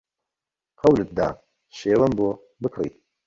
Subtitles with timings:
[0.81, 1.27] قەولت دا
[1.77, 2.29] شێوم بۆ
[2.61, 2.91] بکڕی